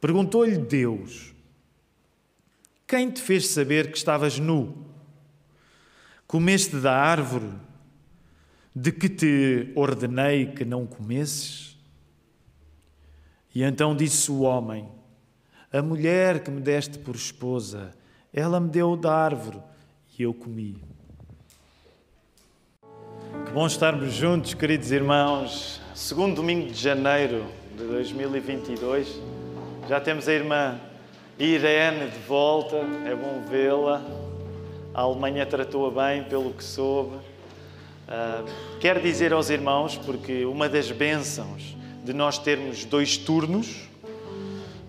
[0.00, 1.34] Perguntou-lhe Deus:
[2.86, 4.86] Quem te fez saber que estavas nu?
[6.26, 7.50] Comeste da árvore
[8.74, 11.76] de que te ordenei que não comesses?
[13.54, 14.88] E então disse o homem:
[15.72, 17.90] A mulher que me deste por esposa,
[18.32, 19.58] ela me deu da árvore
[20.18, 20.76] e eu comi.
[23.44, 25.80] Que bom estarmos juntos, queridos irmãos.
[25.94, 27.44] Segundo domingo de janeiro
[27.76, 29.39] de 2022.
[29.90, 30.78] Já temos a irmã
[31.36, 34.00] Irene de volta, é bom vê-la.
[34.94, 37.16] A Alemanha tratou-a bem, pelo que soube.
[37.16, 38.48] Uh,
[38.78, 43.88] quero dizer aos irmãos, porque uma das bênçãos de nós termos dois turnos,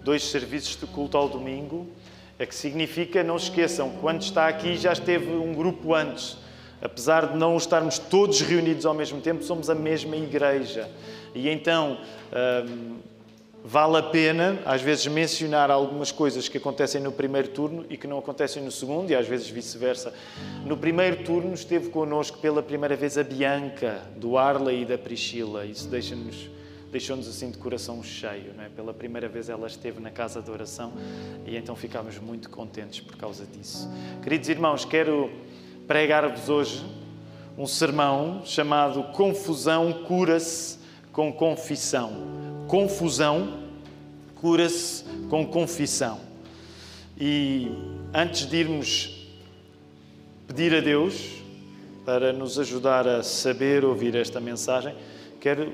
[0.04, 1.88] dois serviços de culto ao domingo,
[2.38, 6.38] é que significa, não se esqueçam, quando está aqui já esteve um grupo antes.
[6.80, 10.88] Apesar de não estarmos todos reunidos ao mesmo tempo, somos a mesma igreja.
[11.34, 11.98] E então
[12.68, 13.00] hum,
[13.64, 18.08] vale a pena, às vezes, mencionar algumas coisas que acontecem no primeiro turno e que
[18.08, 20.14] não acontecem no segundo, e às vezes vice-versa.
[20.66, 25.66] No primeiro turno esteve connosco pela primeira vez a Bianca, do Arla e da Priscila.
[25.66, 26.50] Isso deixa-nos
[26.92, 28.54] deixou-nos assim de coração cheio.
[28.56, 28.70] Não é?
[28.70, 30.92] Pela primeira vez ela esteve na casa de oração
[31.46, 33.90] e então ficámos muito contentes por causa disso.
[34.22, 35.32] Queridos irmãos, quero
[35.88, 36.86] pregar-vos hoje
[37.58, 40.80] um sermão chamado Confusão cura-se
[41.12, 42.41] com confissão.
[42.72, 43.66] Confusão
[44.36, 46.22] cura-se com confissão.
[47.20, 47.70] E
[48.14, 49.28] antes de irmos
[50.48, 51.34] pedir a Deus
[52.06, 54.96] para nos ajudar a saber ouvir esta mensagem,
[55.42, 55.74] quero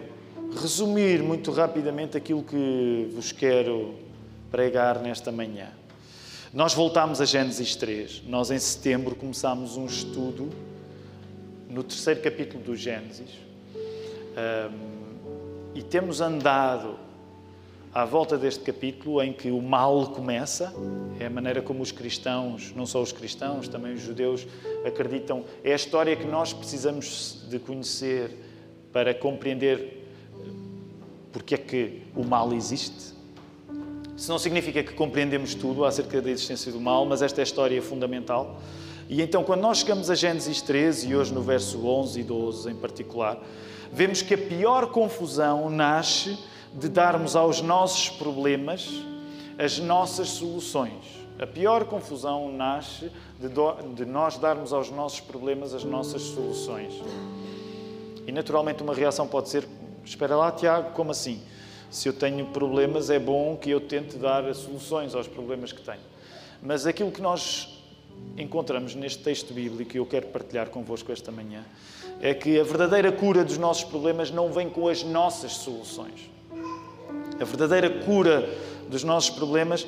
[0.59, 3.93] resumir muito rapidamente aquilo que vos quero
[4.49, 5.67] pregar nesta manhã.
[6.51, 8.23] Nós voltámos a Gênesis 3.
[8.25, 10.49] Nós, em setembro, começámos um estudo
[11.69, 13.29] no terceiro capítulo do Gênesis.
[14.35, 14.96] Um,
[15.77, 16.97] e temos andado
[17.93, 20.73] à volta deste capítulo em que o mal começa,
[21.19, 24.47] é a maneira como os cristãos, não só os cristãos, também os judeus,
[24.83, 25.45] acreditam.
[25.63, 28.31] É a história que nós precisamos de conhecer
[28.91, 30.03] para compreender
[31.31, 33.13] porque é que o mal existe.
[34.17, 37.43] Isso não significa que compreendemos tudo acerca da existência do mal, mas esta é a
[37.43, 38.59] história fundamental.
[39.07, 42.71] E então, quando nós chegamos a Gênesis 13, e hoje no verso 11 e 12
[42.71, 43.39] em particular,
[43.91, 46.37] vemos que a pior confusão nasce
[46.73, 48.89] de darmos aos nossos problemas
[49.57, 51.17] as nossas soluções.
[51.39, 56.93] A pior confusão nasce de, do, de nós darmos aos nossos problemas as nossas soluções.
[58.27, 59.67] E naturalmente, uma reação pode ser
[60.07, 61.41] Espera lá, Tiago, como assim?
[61.91, 65.99] Se eu tenho problemas, é bom que eu tente dar soluções aos problemas que tenho.
[66.63, 67.77] Mas aquilo que nós
[68.37, 71.65] encontramos neste texto bíblico, e eu quero partilhar convosco esta manhã,
[72.21, 76.29] é que a verdadeira cura dos nossos problemas não vem com as nossas soluções.
[77.39, 78.49] A verdadeira cura
[78.89, 79.85] dos nossos problemas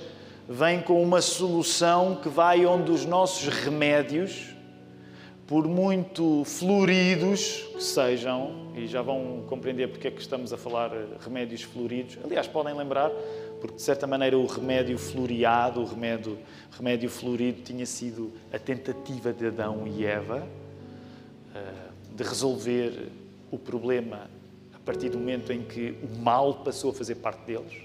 [0.48, 4.54] vem com uma solução que vai onde os nossos remédios
[5.50, 10.92] por muito floridos que sejam, e já vão compreender porque é que estamos a falar
[11.20, 12.20] remédios floridos.
[12.24, 13.10] Aliás, podem lembrar,
[13.60, 16.38] porque de certa maneira o remédio floreado, o remédio,
[16.72, 20.48] remédio florido, tinha sido a tentativa de Adão e Eva
[21.56, 21.89] eh,
[22.20, 23.08] de resolver
[23.50, 24.30] o problema
[24.76, 27.82] a partir do momento em que o mal passou a fazer parte deles.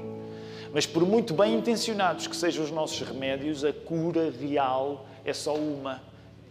[0.73, 5.55] Mas por muito bem intencionados que sejam os nossos remédios, a cura real é só
[5.55, 6.03] uma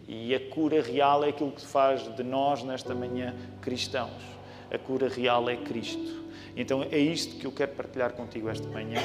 [0.08, 4.22] e a cura real é aquilo que faz de nós, nesta manhã, cristãos.
[4.70, 6.24] A cura real é Cristo.
[6.56, 9.00] Então é isto que eu quero partilhar contigo esta manhã,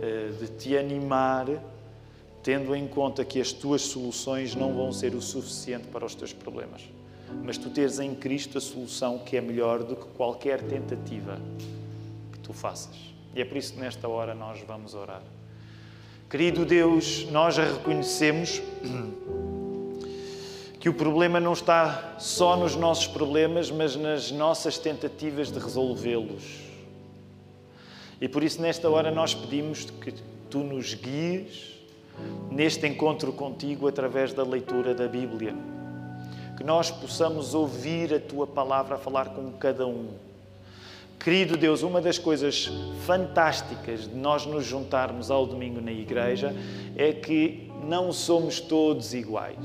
[0.00, 1.48] eh, de te animar,
[2.40, 6.32] tendo em conta que as tuas soluções não vão ser o suficiente para os teus
[6.32, 6.82] problemas,
[7.42, 11.38] mas tu teres em Cristo a solução que é melhor do que qualquer tentativa
[12.32, 12.96] que tu faças.
[13.34, 15.22] E é por isso que nesta hora nós vamos orar.
[16.28, 18.60] Querido Deus, nós reconhecemos
[20.80, 26.62] que o problema não está só nos nossos problemas, mas nas nossas tentativas de resolvê-los.
[28.20, 30.14] E por isso, nesta hora, nós pedimos que
[30.48, 31.76] tu nos guies
[32.50, 35.54] neste encontro contigo através da leitura da Bíblia.
[36.56, 40.08] Que nós possamos ouvir a tua palavra a falar com cada um.
[41.18, 42.70] Querido Deus, uma das coisas
[43.04, 46.54] fantásticas de nós nos juntarmos ao domingo na igreja
[46.96, 49.56] é que não somos todos iguais.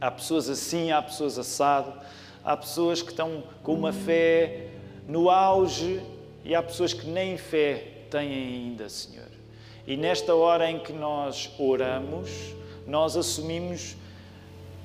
[0.00, 1.92] Há pessoas assim, há pessoas assado,
[2.44, 4.68] há pessoas que estão com uma fé
[5.06, 6.00] no auge
[6.44, 9.28] e há pessoas que nem fé têm ainda, Senhor.
[9.86, 12.30] E nesta hora em que nós oramos,
[12.86, 13.96] nós assumimos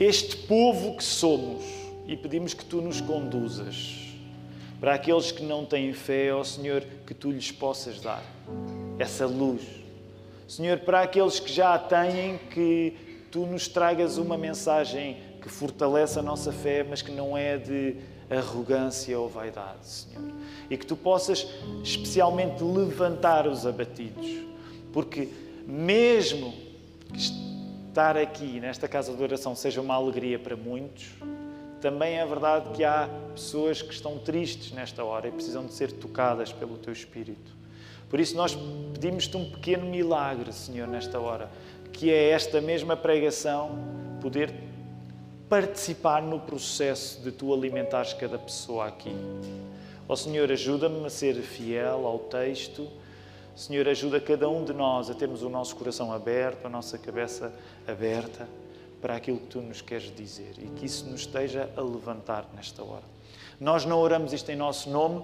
[0.03, 1.63] este povo que somos
[2.07, 3.99] e pedimos que tu nos conduzas.
[4.79, 8.23] Para aqueles que não têm fé, ó Senhor, que tu lhes possas dar
[8.97, 9.61] essa luz.
[10.47, 12.95] Senhor, para aqueles que já a têm, que
[13.29, 17.97] tu nos tragas uma mensagem que fortalece a nossa fé, mas que não é de
[18.27, 20.33] arrogância ou vaidade, Senhor.
[20.67, 21.45] E que tu possas
[21.83, 24.27] especialmente levantar os abatidos,
[24.91, 25.29] porque
[25.67, 26.55] mesmo
[27.13, 27.40] que
[27.91, 31.09] estar aqui nesta casa de oração seja uma alegria para muitos,
[31.81, 35.91] também é verdade que há pessoas que estão tristes nesta hora e precisam de ser
[35.91, 37.51] tocadas pelo teu Espírito.
[38.09, 38.57] Por isso, nós
[38.93, 41.51] pedimos-te um pequeno milagre, Senhor, nesta hora,
[41.91, 43.77] que é esta mesma pregação
[44.21, 44.53] poder
[45.49, 49.13] participar no processo de tu alimentares cada pessoa aqui.
[50.07, 52.87] Ó oh, Senhor, ajuda-me a ser fiel ao texto.
[53.55, 57.53] Senhor, ajuda cada um de nós a termos o nosso coração aberto, a nossa cabeça
[57.87, 58.47] aberta
[59.01, 62.83] para aquilo que tu nos queres dizer e que isso nos esteja a levantar nesta
[62.83, 63.03] hora.
[63.59, 65.23] Nós não oramos isto em nosso nome,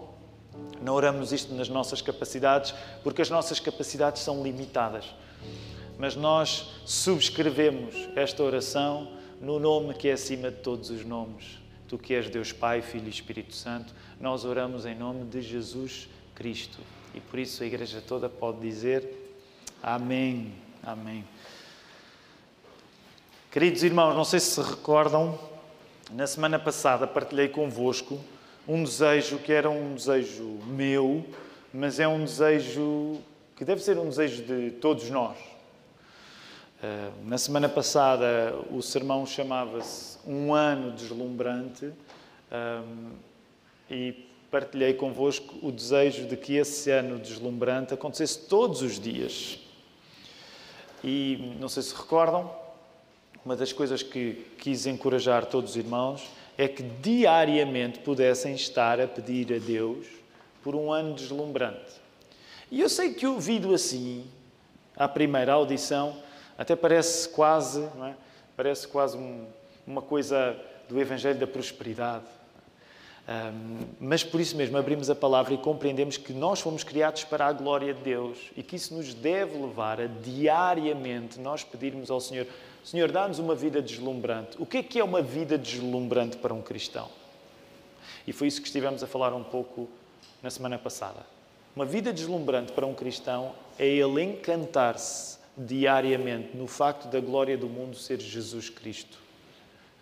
[0.81, 5.05] não oramos isto nas nossas capacidades, porque as nossas capacidades são limitadas.
[5.97, 11.59] Mas nós subscrevemos esta oração no nome que é acima de todos os nomes.
[11.87, 16.09] Tu que és Deus Pai, Filho e Espírito Santo, nós oramos em nome de Jesus
[16.35, 16.79] Cristo.
[17.17, 19.03] E por isso a igreja toda pode dizer
[19.81, 20.53] Amém.
[20.83, 21.25] Amém.
[23.49, 25.39] Queridos irmãos, não sei se se recordam,
[26.11, 28.19] na semana passada partilhei convosco
[28.67, 31.25] um desejo que era um desejo meu,
[31.73, 33.19] mas é um desejo
[33.55, 35.39] que deve ser um desejo de todos nós.
[36.83, 41.91] Eh, na semana passada o sermão chamava-se Um Ano Deslumbrante
[42.51, 43.09] ehm,
[43.89, 49.59] e partilhei convosco o desejo de que esse ano deslumbrante acontecesse todos os dias.
[51.03, 52.49] E não sei se recordam,
[53.45, 56.27] uma das coisas que quis encorajar todos os irmãos
[56.57, 60.07] é que diariamente pudessem estar a pedir a Deus
[60.63, 61.93] por um ano deslumbrante.
[62.69, 64.25] E eu sei que ouvido assim,
[64.95, 66.17] à primeira audição,
[66.57, 68.15] até parece quase, é?
[68.55, 69.45] parece quase um,
[69.85, 70.59] uma coisa
[70.89, 72.25] do Evangelho da prosperidade.
[73.27, 77.45] Um, mas por isso mesmo abrimos a palavra e compreendemos que nós fomos criados para
[77.47, 82.21] a glória de Deus e que isso nos deve levar a diariamente nós pedirmos ao
[82.21, 82.47] Senhor
[82.87, 84.55] Senhor, dá-nos uma vida deslumbrante.
[84.57, 87.09] O que é que é uma vida deslumbrante para um cristão?
[88.25, 89.89] E foi isso que estivemos a falar um pouco
[90.41, 91.19] na semana passada.
[91.75, 97.67] Uma vida deslumbrante para um cristão é ele encantar-se diariamente no facto da glória do
[97.67, 99.17] mundo ser Jesus Cristo.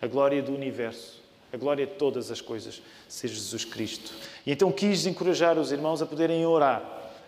[0.00, 1.20] A glória do universo,
[1.56, 4.12] a glória de todas as coisas ser Jesus Cristo.
[4.46, 6.82] E então quis encorajar os irmãos a poderem orar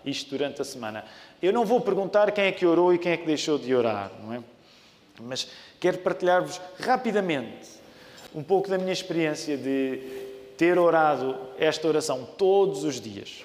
[0.04, 1.04] isto durante a semana.
[1.42, 4.12] Eu não vou perguntar quem é que orou e quem é que deixou de orar,
[4.22, 4.42] não é?
[5.20, 5.48] Mas
[5.80, 7.68] quero partilhar-vos rapidamente
[8.34, 10.00] um pouco da minha experiência de
[10.56, 13.44] ter orado esta oração todos os dias.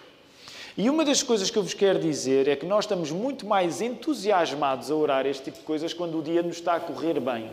[0.75, 3.79] E uma das coisas que eu vos quero dizer é que nós estamos muito mais
[3.79, 7.49] entusiasmados a orar este tipo de coisas quando o dia nos está a correr bem.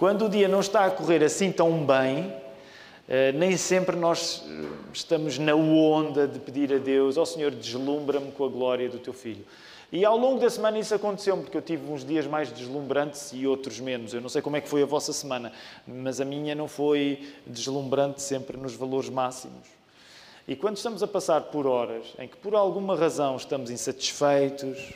[0.00, 2.34] Quando o dia não está a correr assim tão bem,
[3.06, 4.64] eh, nem sempre nós eh,
[4.94, 8.98] estamos na onda de pedir a Deus: Ó oh, Senhor, deslumbra-me com a glória do
[8.98, 9.44] teu filho.
[9.92, 13.46] E ao longo da semana isso aconteceu porque eu tive uns dias mais deslumbrantes e
[13.46, 14.14] outros menos.
[14.14, 15.52] Eu não sei como é que foi a vossa semana,
[15.86, 19.68] mas a minha não foi deslumbrante sempre nos valores máximos.
[20.48, 24.94] E quando estamos a passar por horas em que por alguma razão estamos insatisfeitos,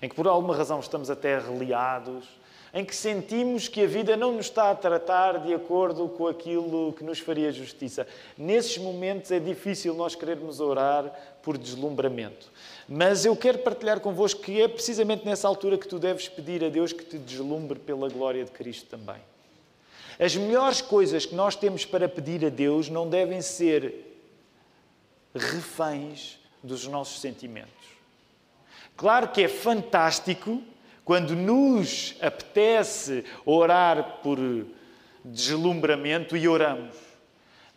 [0.00, 2.43] em que por alguma razão estamos até reliados,
[2.74, 6.92] em que sentimos que a vida não nos está a tratar de acordo com aquilo
[6.92, 8.04] que nos faria justiça.
[8.36, 11.04] Nesses momentos é difícil nós querermos orar
[11.40, 12.50] por deslumbramento.
[12.88, 16.68] Mas eu quero partilhar convosco que é precisamente nessa altura que tu deves pedir a
[16.68, 19.22] Deus que te deslumbre pela glória de Cristo também.
[20.18, 24.18] As melhores coisas que nós temos para pedir a Deus não devem ser
[25.32, 27.70] reféns dos nossos sentimentos.
[28.96, 30.60] Claro que é fantástico
[31.04, 34.38] quando nos apetece orar por
[35.24, 36.96] deslumbramento e oramos.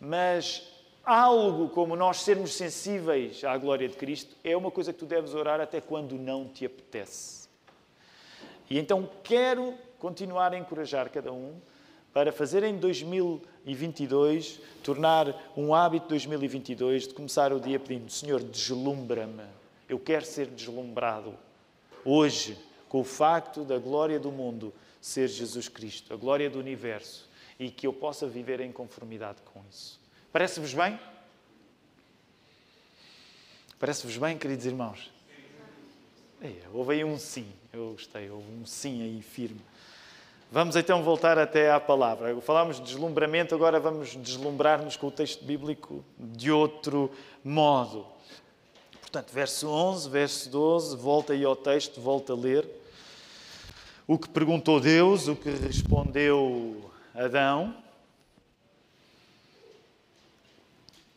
[0.00, 0.66] Mas
[1.04, 5.34] algo como nós sermos sensíveis à glória de Cristo é uma coisa que tu deves
[5.34, 7.48] orar até quando não te apetece.
[8.70, 11.54] E então quero continuar a encorajar cada um
[12.12, 19.44] para fazer em 2022, tornar um hábito 2022 de começar o dia pedindo: Senhor, deslumbra-me.
[19.88, 21.34] Eu quero ser deslumbrado
[22.04, 27.28] hoje com o facto da glória do mundo ser Jesus Cristo, a glória do universo,
[27.58, 30.00] e que eu possa viver em conformidade com isso.
[30.32, 30.98] Parece-vos bem?
[33.78, 35.10] Parece-vos bem, queridos irmãos?
[36.40, 39.60] É, houve aí um sim, eu gostei, houve um sim aí firme.
[40.50, 42.40] Vamos então voltar até à palavra.
[42.40, 47.10] Falámos de deslumbramento, agora vamos deslumbrar-nos com o texto bíblico de outro
[47.44, 48.06] modo.
[49.10, 52.68] Portanto, verso 11, verso 12, volta aí ao texto, volta a ler.
[54.06, 57.74] O que perguntou Deus, o que respondeu Adão.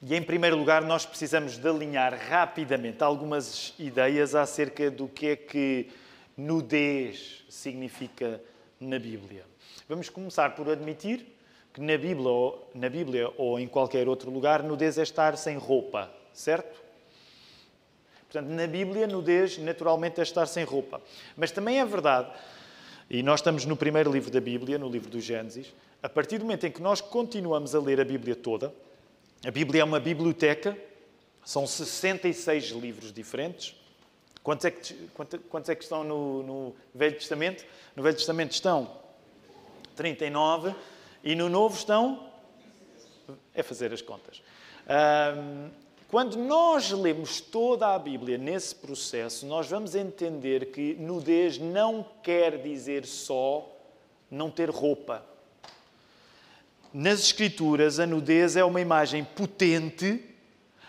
[0.01, 5.35] E em primeiro lugar, nós precisamos de alinhar rapidamente algumas ideias acerca do que é
[5.35, 5.91] que
[6.37, 8.41] nudez significa
[8.79, 9.43] na Bíblia.
[9.89, 11.27] Vamos começar por admitir
[11.73, 16.09] que na Bíblia, na Bíblia ou em qualquer outro lugar, nudez é estar sem roupa,
[16.31, 16.80] certo?
[18.31, 21.01] Portanto, na Bíblia, nudez naturalmente é estar sem roupa.
[21.35, 22.31] Mas também é verdade,
[23.09, 26.45] e nós estamos no primeiro livro da Bíblia, no livro do Gênesis, a partir do
[26.45, 28.73] momento em que nós continuamos a ler a Bíblia toda,
[29.45, 30.77] a Bíblia é uma biblioteca,
[31.43, 33.75] são 66 livros diferentes.
[34.41, 35.09] Quantos é que,
[35.49, 37.65] quantos é que estão no, no Velho Testamento?
[37.97, 38.97] No Velho Testamento estão
[39.93, 40.73] 39
[41.21, 42.31] e no Novo estão.
[43.53, 44.41] É fazer as contas.
[46.11, 52.61] Quando nós lemos toda a Bíblia nesse processo, nós vamos entender que nudez não quer
[52.61, 53.65] dizer só
[54.29, 55.23] não ter roupa.
[56.93, 60.21] Nas Escrituras, a nudez é uma imagem potente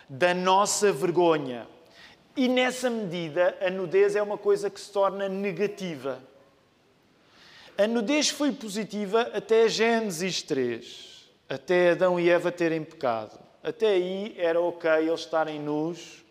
[0.08, 1.68] da nossa vergonha.
[2.36, 6.20] E nessa medida, a nudez é uma coisa que se torna negativa.
[7.78, 13.41] A nudez foi positiva até Gênesis 3, até Adão e Eva terem pecado.
[13.62, 16.24] Até aí era ok eles estarem nus,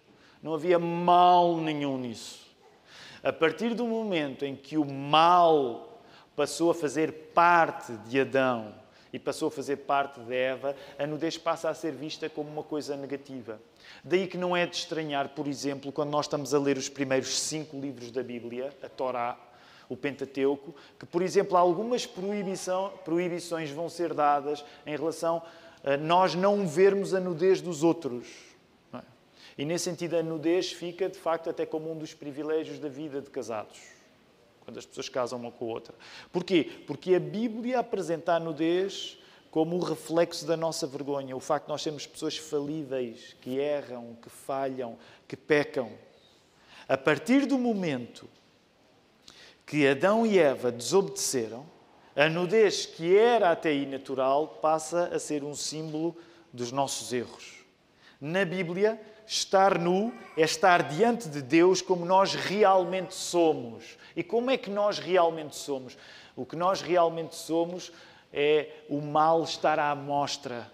[0.43, 2.45] não havia mal nenhum nisso.
[3.23, 6.01] A partir do momento em que o mal
[6.35, 8.73] passou a fazer parte de Adão
[9.13, 12.63] e passou a fazer parte de Eva, a nudez passa a ser vista como uma
[12.63, 13.61] coisa negativa.
[14.03, 17.39] Daí que não é de estranhar, por exemplo, quando nós estamos a ler os primeiros
[17.39, 19.37] cinco livros da Bíblia, a Torá,
[19.87, 25.41] o Pentateuco, que, por exemplo, algumas proibições vão ser dadas em relação
[26.01, 28.27] nós não vermos a nudez dos outros.
[28.93, 29.01] É?
[29.57, 33.21] E nesse sentido, a nudez fica, de facto, até como um dos privilégios da vida
[33.21, 33.79] de casados
[34.63, 35.93] quando as pessoas casam uma com a outra.
[36.31, 36.69] Porquê?
[36.87, 39.17] Porque a Bíblia apresenta a nudez
[39.49, 44.15] como o reflexo da nossa vergonha, o facto de nós sermos pessoas falíveis, que erram,
[44.21, 44.97] que falham,
[45.27, 45.91] que pecam.
[46.87, 48.29] A partir do momento
[49.65, 51.65] que Adão e Eva desobedeceram,
[52.23, 56.15] a nudez que era até aí natural passa a ser um símbolo
[56.51, 57.63] dos nossos erros.
[58.19, 58.99] Na Bíblia,
[59.31, 63.97] Estar nu é estar diante de Deus como nós realmente somos.
[64.13, 65.97] E como é que nós realmente somos?
[66.35, 67.93] O que nós realmente somos
[68.33, 70.69] é o mal estar à mostra.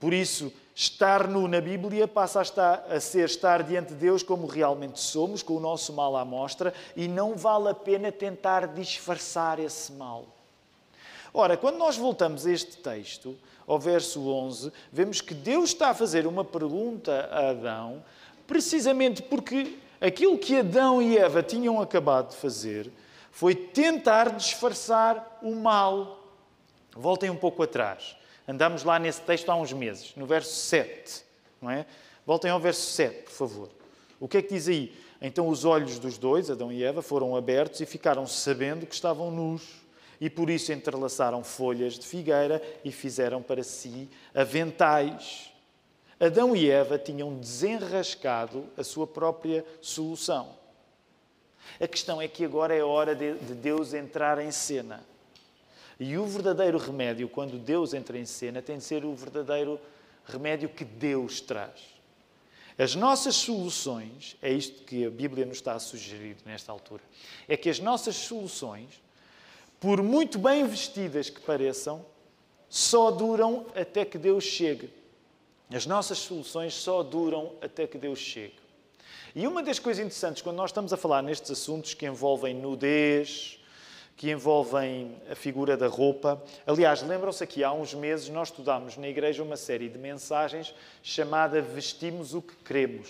[0.00, 4.24] Por isso, estar nu na Bíblia passa a, estar, a ser estar diante de Deus
[4.24, 8.66] como realmente somos, com o nosso mal à mostra, e não vale a pena tentar
[8.66, 10.26] disfarçar esse mal.
[11.32, 15.94] Ora, quando nós voltamos a este texto, ao verso 11, vemos que Deus está a
[15.94, 18.02] fazer uma pergunta a Adão,
[18.46, 22.90] precisamente porque aquilo que Adão e Eva tinham acabado de fazer
[23.30, 26.24] foi tentar disfarçar o mal.
[26.92, 28.16] Voltem um pouco atrás.
[28.48, 31.22] Andamos lá nesse texto há uns meses, no verso 7,
[31.60, 31.84] não é?
[32.26, 33.68] Voltem ao verso 7, por favor.
[34.18, 34.96] O que é que diz aí?
[35.20, 39.30] Então os olhos dos dois, Adão e Eva, foram abertos e ficaram sabendo que estavam
[39.30, 39.86] nus
[40.20, 45.52] e por isso entrelaçaram folhas de figueira e fizeram para si aventais.
[46.18, 50.56] Adão e Eva tinham desenrascado a sua própria solução.
[51.80, 55.04] A questão é que agora é hora de Deus entrar em cena.
[56.00, 59.80] E o verdadeiro remédio, quando Deus entra em cena, tem de ser o verdadeiro
[60.24, 61.98] remédio que Deus traz.
[62.78, 67.02] As nossas soluções, é isto que a Bíblia nos está a sugerir nesta altura,
[67.48, 69.00] é que as nossas soluções
[69.80, 72.04] por muito bem vestidas que pareçam,
[72.68, 74.90] só duram até que Deus chegue.
[75.72, 78.56] As nossas soluções só duram até que Deus chegue.
[79.34, 83.58] E uma das coisas interessantes quando nós estamos a falar nestes assuntos que envolvem nudez,
[84.16, 86.42] que envolvem a figura da roupa.
[86.66, 91.62] Aliás, lembram-se aqui, há uns meses nós estudámos na igreja uma série de mensagens chamada
[91.62, 93.08] Vestimos o que Queremos.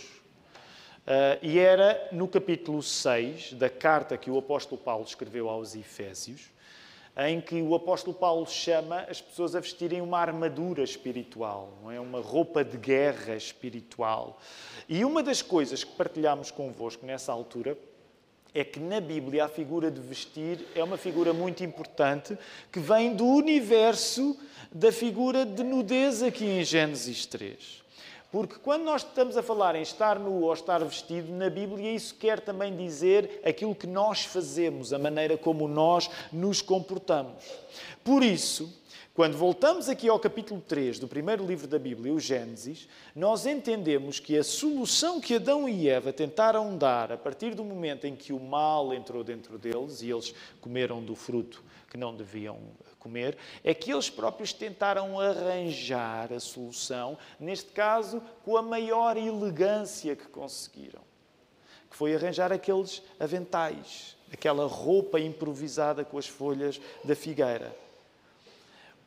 [1.09, 6.51] Uh, e era no capítulo 6 da carta que o apóstolo Paulo escreveu aos Efésios,
[7.27, 11.99] em que o apóstolo Paulo chama as pessoas a vestirem uma armadura espiritual, não é?
[11.99, 14.41] uma roupa de guerra espiritual.
[14.89, 17.77] E uma das coisas que partilhamos convosco nessa altura
[18.55, 22.39] é que na Bíblia a figura de vestir é uma figura muito importante
[22.71, 24.39] que vem do universo
[24.71, 27.88] da figura de nudez aqui em Gênesis 3.
[28.31, 32.15] Porque quando nós estamos a falar em estar nu ou estar vestido, na Bíblia isso
[32.15, 37.43] quer também dizer aquilo que nós fazemos, a maneira como nós nos comportamos.
[38.05, 38.71] Por isso,
[39.19, 44.21] Quando voltamos aqui ao capítulo 3 do primeiro livro da Bíblia, o Gênesis, nós entendemos
[44.21, 48.33] que a solução que Adão e Eva tentaram dar a partir do momento em que
[48.33, 52.61] o mal entrou dentro deles e eles comeram do fruto que não deviam
[53.01, 60.15] comer, é que eles próprios tentaram arranjar a solução, neste caso com a maior elegância
[60.15, 61.03] que conseguiram,
[61.91, 67.88] que foi arranjar aqueles aventais, aquela roupa improvisada com as folhas da figueira.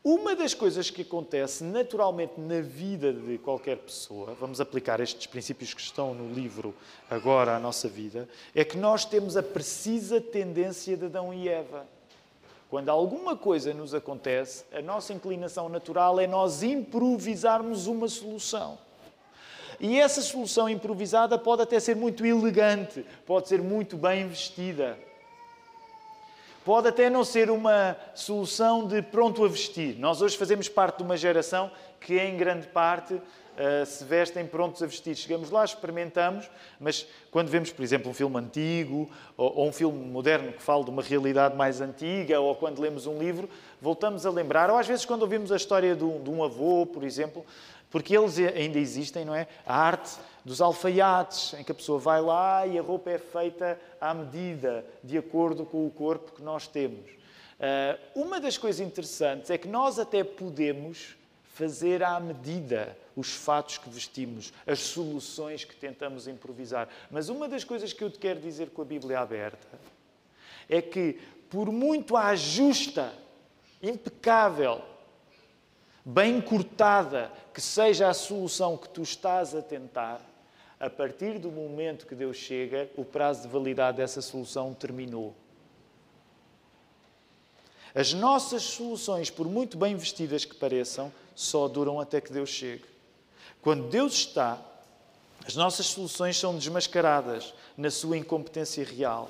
[0.04, 5.76] Uma das coisas que acontece naturalmente na vida de qualquer pessoa, vamos aplicar estes princípios
[5.76, 6.74] que estão no livro
[7.08, 11.86] agora à nossa vida, é que nós temos a precisa tendência de Adão e Eva.
[12.68, 18.80] Quando alguma coisa nos acontece, a nossa inclinação natural é nós improvisarmos uma solução.
[19.80, 24.98] E essa solução improvisada pode até ser muito elegante, pode ser muito bem vestida
[26.64, 29.98] Pode até não ser uma solução de pronto a vestir.
[29.98, 34.84] Nós hoje fazemos parte de uma geração que, em grande parte, uh, se vestem prontos
[34.84, 35.16] a vestir.
[35.16, 36.48] Chegamos lá, experimentamos,
[36.80, 40.92] mas quando vemos, por exemplo, um filme antigo ou, um filme moderno que fala de
[40.92, 43.50] uma realidade mais antiga, ou quando lemos um livro,
[43.82, 47.44] voltamos a lembrar, ou às vezes quando ouvimos a história de um avô, por exemplo,
[47.92, 49.48] porque eles ainda existem, não é?
[49.66, 53.80] A arte dos alfaiates, em que a pessoa vai lá e a roupa é feita
[54.00, 57.12] à medida, de acordo com o corpo que nós temos.
[57.12, 61.16] Uh, uma das coisas interessantes é que nós até podemos
[61.54, 66.88] fazer à medida os fatos que vestimos, as soluções que tentamos improvisar.
[67.12, 69.68] Mas uma das coisas que eu te quero dizer com a Bíblia aberta
[70.68, 71.20] é que,
[71.50, 73.14] por muito à justa,
[73.84, 74.82] impecável,
[76.06, 80.22] bem cortada, que seja a solução que tu estás a tentar,
[80.80, 85.36] a partir do momento que Deus chega, o prazo de validade dessa solução terminou.
[87.94, 92.86] As nossas soluções, por muito bem vestidas que pareçam, só duram até que Deus chegue.
[93.62, 94.60] Quando Deus está,
[95.46, 99.30] as nossas soluções são desmascaradas na sua incompetência real.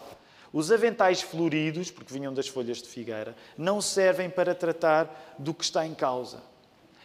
[0.53, 5.63] Os aventais floridos, porque vinham das folhas de figueira, não servem para tratar do que
[5.63, 6.50] está em causa.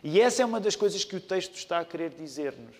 [0.09, 2.77] E essa é uma das coisas que o texto está a querer dizer-nos.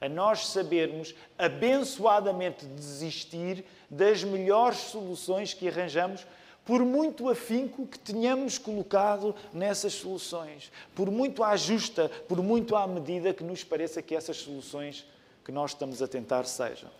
[0.00, 6.24] A nós sabermos abençoadamente desistir das melhores soluções que arranjamos,
[6.64, 12.86] por muito afinco que tenhamos colocado nessas soluções, por muito à justa, por muito à
[12.86, 15.04] medida que nos pareça que essas soluções
[15.44, 16.90] que nós estamos a tentar sejam.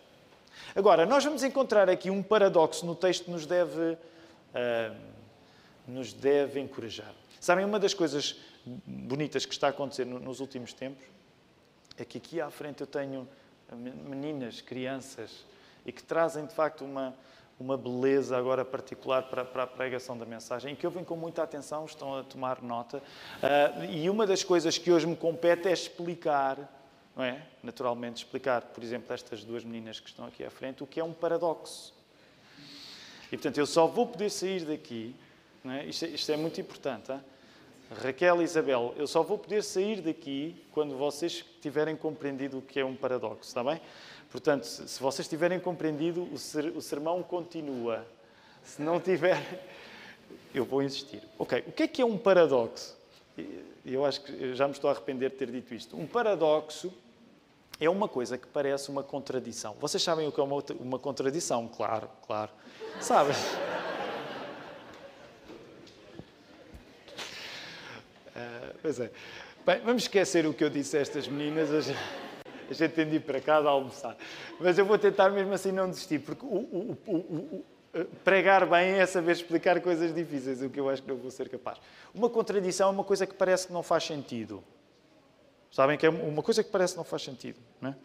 [0.75, 4.97] Agora, nós vamos encontrar aqui um paradoxo no texto que nos deve, uh,
[5.87, 7.14] nos deve encorajar.
[7.38, 11.05] Sabem, uma das coisas bonitas que está a acontecer nos últimos tempos
[11.99, 13.29] é que aqui à frente eu tenho
[13.77, 15.44] meninas, crianças,
[15.85, 17.14] e que trazem de facto uma,
[17.59, 21.42] uma beleza agora particular para, para a pregação da mensagem, e que ouvem com muita
[21.42, 22.99] atenção, estão a tomar nota.
[22.99, 26.59] Uh, e uma das coisas que hoje me compete é explicar,
[27.14, 27.46] não é?
[27.62, 31.05] Naturalmente, explicar, por exemplo, estas duas meninas que estão aqui à frente, o que é
[31.05, 31.94] um paradoxo.
[33.27, 35.14] E portanto, eu só vou poder sair daqui,
[35.64, 35.85] é?
[35.85, 37.12] Isto, é, isto é muito importante.
[37.12, 37.20] Hein?
[37.90, 42.79] Raquel e Isabel, eu só vou poder sair daqui quando vocês tiverem compreendido o que
[42.79, 43.81] é um paradoxo, está bem?
[44.31, 48.07] Portanto, se vocês tiverem compreendido, o sermão continua.
[48.62, 49.61] Se não tiver,
[50.55, 51.20] eu vou insistir.
[51.37, 52.96] Ok, o que é que é um paradoxo?
[53.85, 55.96] Eu acho que já me estou a arrepender de ter dito isto.
[55.96, 56.92] Um paradoxo
[57.81, 59.74] é uma coisa que parece uma contradição.
[59.81, 61.66] Vocês sabem o que é uma, uma contradição?
[61.66, 62.50] Claro, claro.
[68.40, 68.74] Sabem?
[68.81, 69.11] Pois é.
[69.66, 71.70] Bem, vamos esquecer o que eu disse a estas meninas.
[71.70, 71.81] A
[72.72, 74.16] gente, tem de ir para casa a almoçar.
[74.59, 77.64] Mas eu vou tentar mesmo assim não desistir, porque o, o, o,
[78.24, 81.48] pregar bem é saber explicar coisas difíceis, o que eu acho que não vou ser
[81.48, 81.79] capaz.
[82.14, 84.62] Uma contradição é uma coisa que parece que não faz sentido.
[85.70, 87.59] Sabem que é uma coisa que parece que não faz sentido.
[87.81, 87.96] Não é?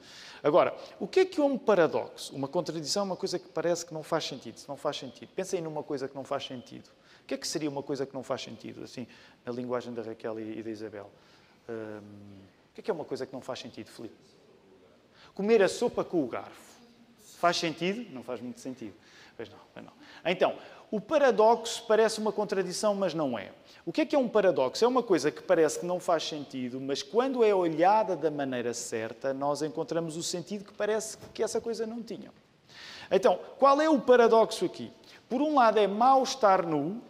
[0.44, 2.36] Agora, o que é que é um paradoxo?
[2.36, 4.60] Uma contradição é uma coisa que parece que não faz sentido.
[4.60, 6.90] Se não faz sentido, pensem numa coisa que não faz sentido.
[7.26, 9.08] O que é que seria uma coisa que não faz sentido, assim,
[9.44, 11.10] na linguagem da Raquel e da Isabel?
[11.68, 14.14] O que é que é uma coisa que não faz sentido, Filipe?
[15.34, 16.76] Comer a sopa com o garfo.
[17.40, 18.14] Faz sentido?
[18.14, 18.94] Não faz muito sentido.
[19.36, 19.92] Pois não, pois não.
[20.24, 20.56] Então,
[20.92, 23.52] o paradoxo parece uma contradição, mas não é.
[23.88, 24.86] O que é que é um paradoxo?
[24.86, 28.72] É uma coisa que parece que não faz sentido, mas quando é olhada da maneira
[28.72, 32.32] certa, nós encontramos o sentido que parece que essa coisa não tinha.
[33.10, 34.92] Então, qual é o paradoxo aqui?
[35.28, 37.02] Por um lado, é mau estar nu,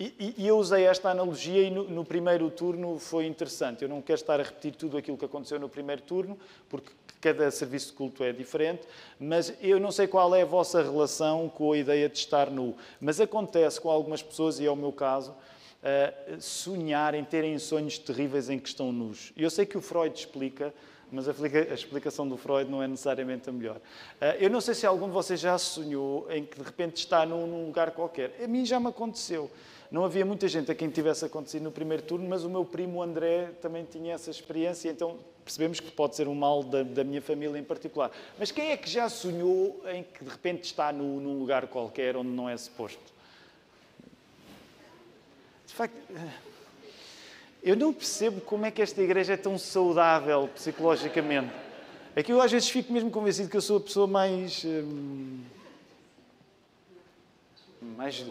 [0.00, 3.82] e, e, eu usei esta analogia e no, no, primeiro turno foi interessante.
[3.82, 6.38] Eu não quero estar a repetir tudo aquilo que aconteceu no primeiro turno,
[6.70, 8.82] porque cada serviço de culto é diferente,
[9.18, 12.74] mas eu não sei qual é a vossa relação com a ideia de estar nu.
[12.98, 18.48] Mas acontece com algumas pessoas, e é o meu caso, uh, sonharem, terem sonhos terríveis
[18.48, 19.34] em que estão nus.
[19.36, 20.72] Eu sei que o Freud explica,
[21.12, 21.32] mas a,
[21.74, 23.76] explicação do Freud não é necessariamente a melhor.
[23.76, 27.26] Uh, eu não sei se algum de vocês já sonhou em que de repente está
[27.26, 28.34] num lugar qualquer.
[28.42, 29.50] A mim já me aconteceu.
[29.90, 33.02] Não havia muita gente a quem tivesse acontecido no primeiro turno, mas o meu primo
[33.02, 37.20] André também tinha essa experiência, então percebemos que pode ser um mal da, da minha
[37.20, 38.12] família em particular.
[38.38, 42.16] Mas quem é que já sonhou em que de repente está no, num lugar qualquer
[42.16, 43.02] onde não é suposto?
[45.66, 45.96] De facto,
[47.62, 51.52] eu não percebo como é que esta igreja é tão saudável psicologicamente.
[52.14, 54.64] É que eu às vezes fico mesmo convencido que eu sou a pessoa mais.
[54.64, 55.40] Hum,
[57.96, 58.24] mais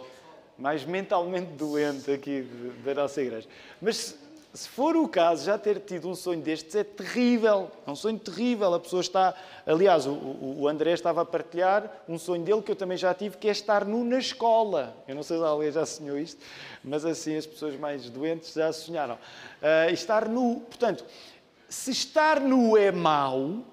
[0.59, 2.41] mais mentalmente doente aqui
[2.83, 3.47] da nossa igreja.
[3.81, 4.17] Mas
[4.53, 7.71] se for o caso, já ter tido um sonho destes é terrível.
[7.85, 8.73] É um sonho terrível.
[8.73, 9.35] A pessoa está.
[9.65, 13.47] Aliás, o, André estava a partilhar um sonho dele que eu também já tive, que
[13.47, 14.95] é estar nu na escola.
[15.07, 16.43] Eu não sei se alguém já sonhou isto,
[16.83, 19.15] mas assim as pessoas mais doentes já sonharam.
[19.15, 20.61] Uh, estar nu.
[20.61, 21.05] Portanto,
[21.69, 23.63] se estar nu é mau,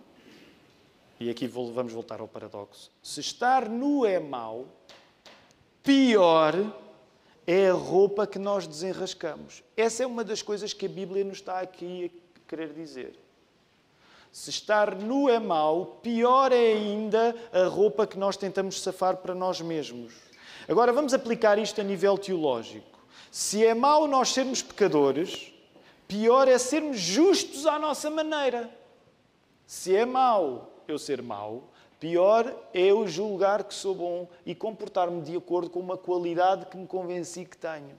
[1.18, 4.66] e aqui vamos voltar ao paradoxo: se estar nu é mau,
[5.87, 6.53] pior
[7.46, 9.62] é a roupa que nós desenrascamos.
[9.77, 13.16] Essa é uma das coisas que a Bíblia nos está aqui a querer dizer.
[14.33, 19.35] Se estar nu é mau, pior é ainda a roupa que nós tentamos safar para
[19.35, 20.12] nós mesmos.
[20.68, 22.99] Agora vamos aplicar isto a nível teológico.
[23.31, 25.53] Se é mau nós sermos pecadores,
[26.09, 28.68] pior é sermos justos à nossa maneira.
[29.66, 35.22] Se é mau eu ser mau, Pior é eu julgar que sou bom e comportar-me
[35.22, 37.96] de acordo com uma qualidade que me convenci que tenho.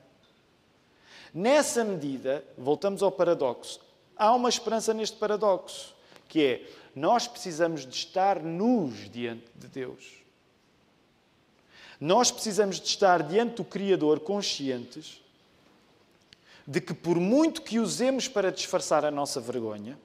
[1.33, 3.81] Nessa medida, voltamos ao paradoxo,
[4.15, 5.95] há uma esperança neste paradoxo,
[6.27, 10.17] que é nós precisamos de estar nus diante de Deus.
[11.99, 15.21] Nós precisamos de estar diante do Criador conscientes
[16.67, 19.97] de que, por muito que usemos para disfarçar a nossa vergonha,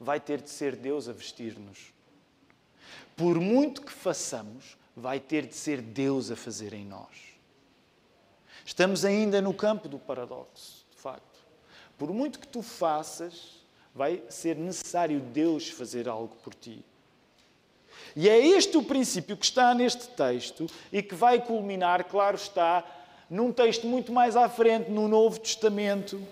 [0.00, 1.97] vai ter de ser Deus a vestir-nos
[3.18, 7.08] por muito que façamos, vai ter de ser Deus a fazer em nós.
[8.64, 11.40] Estamos ainda no campo do paradoxo, de facto.
[11.98, 13.58] Por muito que tu faças,
[13.92, 16.84] vai ser necessário Deus fazer algo por ti.
[18.14, 22.84] E é este o princípio que está neste texto e que vai culminar, claro está,
[23.28, 26.22] num texto muito mais à frente, no Novo Testamento,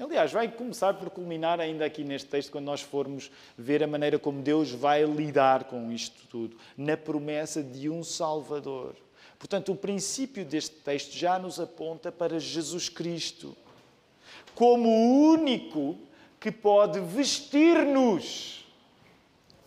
[0.00, 4.18] Aliás, vai começar por culminar ainda aqui neste texto, quando nós formos ver a maneira
[4.18, 8.94] como Deus vai lidar com isto tudo, na promessa de um Salvador.
[9.38, 13.56] Portanto, o princípio deste texto já nos aponta para Jesus Cristo,
[14.54, 15.96] como o único
[16.38, 18.67] que pode vestir-nos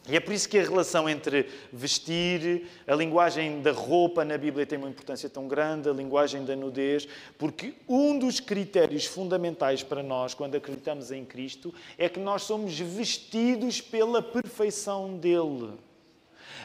[0.09, 4.65] e é por isso que a relação entre vestir, a linguagem da roupa na Bíblia
[4.65, 10.01] tem uma importância tão grande, a linguagem da nudez, porque um dos critérios fundamentais para
[10.01, 15.73] nós, quando acreditamos em Cristo, é que nós somos vestidos pela perfeição dele.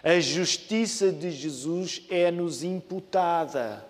[0.02, 3.84] A justiça de Jesus é-nos imputada.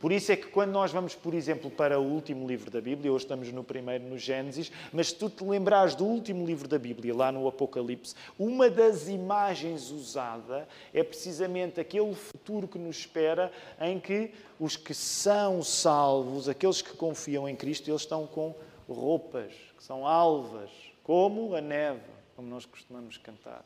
[0.00, 3.12] Por isso é que quando nós vamos, por exemplo, para o último livro da Bíblia,
[3.12, 6.78] hoje estamos no primeiro, no Gênesis, mas se tu te lembrares do último livro da
[6.78, 13.50] Bíblia, lá no Apocalipse, uma das imagens usada é precisamente aquele futuro que nos espera
[13.80, 14.30] em que
[14.60, 18.54] os que são salvos, aqueles que confiam em Cristo, eles estão com
[18.88, 20.70] roupas que são alvas,
[21.02, 22.00] como a neve,
[22.36, 23.64] como nós costumamos cantar.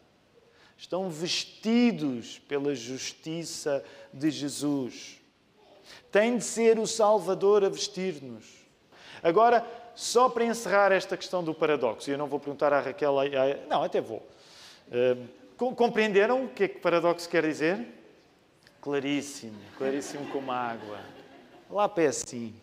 [0.78, 5.21] Estão vestidos pela justiça de Jesus.
[6.10, 8.44] Tem de ser o Salvador a vestir-nos.
[9.22, 13.14] Agora, só para encerrar esta questão do paradoxo, e eu não vou perguntar à Raquel,
[13.68, 14.26] não, até vou.
[14.88, 17.86] Uh, compreenderam o que é que paradoxo quer dizer?
[18.80, 20.98] Claríssimo, claríssimo como a água.
[21.70, 22.54] Lá pé assim.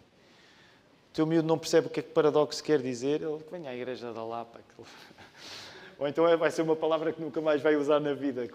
[1.09, 3.75] O teu miúdo não percebe o que é que paradoxo quer dizer, ele venha à
[3.75, 4.59] igreja da Lapa.
[5.97, 8.47] Ou então é, vai ser uma palavra que nunca mais vai usar na vida.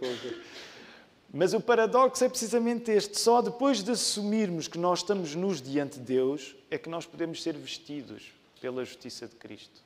[1.36, 5.98] Mas o paradoxo é precisamente este: só depois de assumirmos que nós estamos nus diante
[5.98, 9.82] de Deus é que nós podemos ser vestidos pela justiça de Cristo.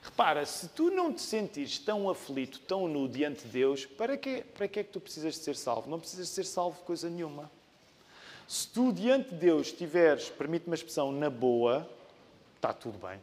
[0.00, 4.42] Repara, se tu não te sentires tão aflito, tão nu diante de Deus, para que,
[4.42, 5.90] para que é que tu precisas de ser salvo?
[5.90, 7.50] Não precisas de ser salvo coisa nenhuma.
[8.46, 11.90] Se tu diante de Deus estiveres, permite-me a expressão, na boa,
[12.54, 13.20] está tudo bem.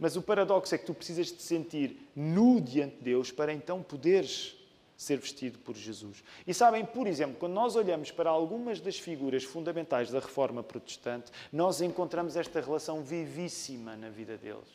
[0.00, 3.52] Mas o paradoxo é que tu precisas de te sentir nu diante de Deus para
[3.52, 4.57] então poderes
[4.98, 6.24] ser vestido por Jesus.
[6.44, 11.30] E sabem, por exemplo, quando nós olhamos para algumas das figuras fundamentais da reforma protestante,
[11.52, 14.68] nós encontramos esta relação vivíssima na vida deles.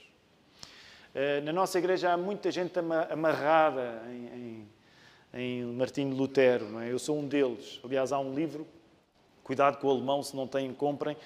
[1.14, 4.68] Eh, na nossa igreja há muita gente amarrada em,
[5.34, 6.90] em, em Martinho Lutero, não é?
[6.90, 7.82] Eu sou um deles.
[7.84, 8.66] Aliás, há um livro
[9.44, 11.18] Cuidado com o alemão, se não têm, comprem,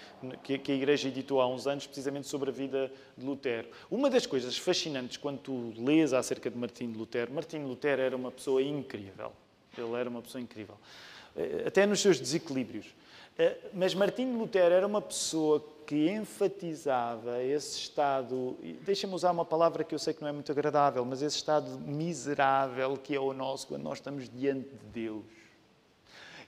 [0.42, 3.70] que a Igreja editou há uns anos, precisamente sobre a vida de Lutero.
[3.92, 8.02] Uma das coisas fascinantes quando tu lês acerca de Martim de Lutero, Martim de Lutero
[8.02, 9.32] era uma pessoa incrível.
[9.78, 10.76] Ele era uma pessoa incrível.
[11.36, 12.88] Eh, até nos seus desequilíbrios.
[13.38, 19.46] Eh, mas Martim de Lutero era uma pessoa que enfatizava esse estado, deixa-me usar uma
[19.46, 23.20] palavra que eu sei que não é muito agradável, mas esse estado miserável que é
[23.20, 25.24] o nosso quando nós estamos diante de Deus.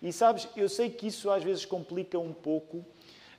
[0.02, 2.86] E sabes, eu sei que isso às vezes complica um pouco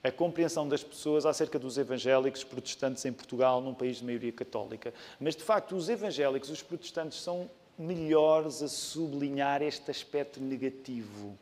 [0.02, 4.94] a compreensão das pessoas acerca dos evangélicos protestantes em Portugal, num país de maioria católica.
[5.18, 11.38] Mas de facto, os evangélicos, os protestantes, são melhores a sublinhar este aspecto negativo,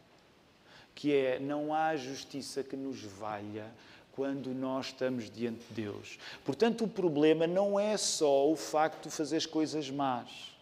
[0.94, 3.66] que é não há justiça que nos valha
[4.12, 6.18] quando nós estamos diante de Deus.
[6.44, 10.57] Portanto, o problema não é só o facto de fazer coisas más.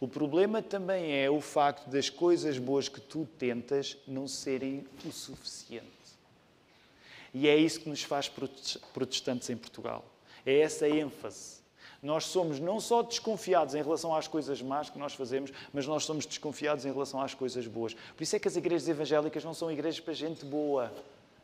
[0.00, 5.12] O problema também é o facto das coisas boas que tu tentas não serem o
[5.12, 5.86] suficiente.
[7.34, 8.26] E é isso que nos faz
[8.94, 10.02] protestantes em Portugal.
[10.44, 11.60] É essa ênfase.
[12.02, 16.04] Nós somos não só desconfiados em relação às coisas más que nós fazemos, mas nós
[16.04, 17.92] somos desconfiados em relação às coisas boas.
[17.92, 20.90] Por isso é que as igrejas evangélicas não são igrejas para gente boa.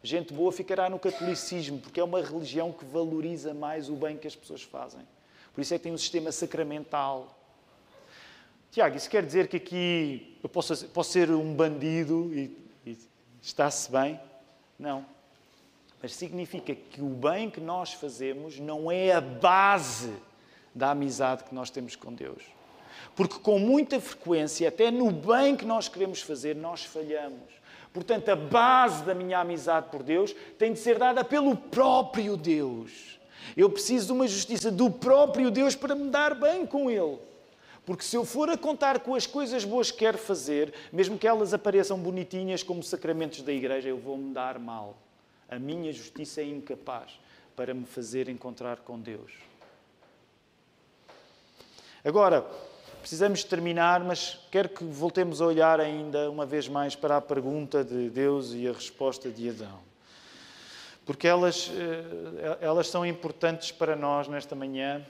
[0.03, 4.27] Gente boa ficará no catolicismo, porque é uma religião que valoriza mais o bem que
[4.27, 5.07] as pessoas fazem.
[5.53, 7.37] Por isso é que tem um sistema sacramental.
[8.77, 12.99] Tiago, isso quer dizer que aqui eu posso, posso ser um bandido e, e
[13.41, 14.21] está-se bem?
[14.79, 15.03] Não.
[16.03, 20.13] Mas significa que o bem que nós fazemos não é a base
[20.75, 22.43] da amizade que nós temos com Deus.
[23.15, 27.49] Porque com muita frequência, até no bem que nós queremos fazer, nós falhamos.
[27.95, 33.19] Portanto, a base da minha amizade por Deus tem de ser dada pelo próprio Deus.
[33.57, 37.19] Eu preciso de uma justiça do próprio Deus para me dar bem com Ele.
[37.87, 41.27] Porque se eu for a contar com as coisas boas que quero fazer, mesmo que
[41.27, 44.99] elas apareçam bonitinhas como sacramentos da igreja, eu vou me dar mal.
[45.49, 47.13] A minha justiça é incapaz
[47.55, 49.33] para me fazer encontrar com Deus.
[52.05, 52.45] Agora,
[53.01, 57.85] precisamos terminar, mas quero que voltemos a olhar ainda uma vez mais para a pergunta
[57.85, 59.79] de Deus e a resposta de Adão.
[61.05, 65.07] Porque elas, eh, elas são importantes para nós nesta manhã,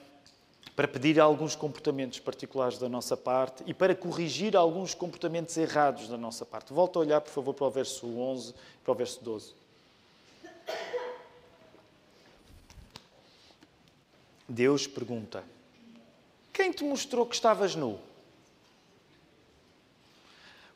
[0.77, 6.19] para pedir alguns comportamentos particulares da nossa parte e para corrigir alguns comportamentos errados da
[6.19, 6.71] nossa parte.
[6.71, 9.55] Volta a olhar, por favor, para o verso 11 e para o verso 12.
[14.47, 15.43] Deus pergunta:
[16.53, 17.99] quem te mostrou que estavas nu?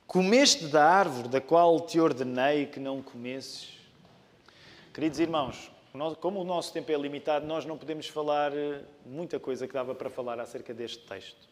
[0.06, 3.68] Comeste da árvore da qual te ordenei que não comesses?
[4.92, 5.70] Queridos irmãos,
[6.20, 9.94] como o nosso tempo é limitado, nós não podemos falar eh, muita coisa que dava
[9.94, 11.48] para falar acerca deste texto.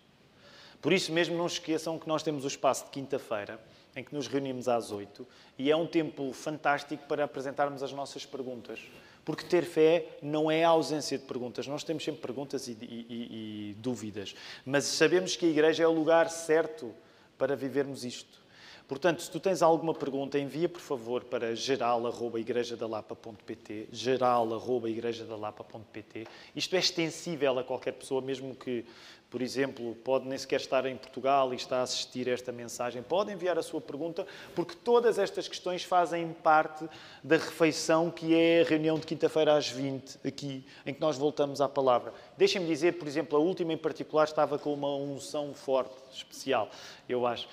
[0.81, 3.61] Por isso mesmo, não esqueçam que nós temos o espaço de quinta-feira,
[3.96, 5.27] em que nos reunimos às oito,
[5.59, 8.81] e é um tempo fantástico para apresentarmos as nossas perguntas.
[9.24, 11.66] Porque ter fé não é a ausência de perguntas.
[11.66, 14.35] Nós temos sempre perguntas e, e, e dúvidas.
[14.64, 16.94] Mas sabemos que a igreja é o lugar certo
[17.37, 18.40] para vivermos isto.
[18.88, 27.59] Portanto, se tu tens alguma pergunta, envia por favor para geral.igrejadalapa.pt geral.igrejadalapa.pt Isto é extensível
[27.59, 28.87] a qualquer pessoa, mesmo que
[29.30, 33.02] por exemplo, pode nem sequer estar em Portugal e está a assistir a esta mensagem,
[33.02, 36.88] pode enviar a sua pergunta, porque todas estas questões fazem parte
[37.22, 41.60] da refeição que é a reunião de quinta-feira às 20, aqui, em que nós voltamos
[41.60, 42.14] à palavra.
[42.38, 46.70] Deixem-me dizer, por exemplo, a última em particular estava com uma unção forte, especial,
[47.06, 47.46] eu acho.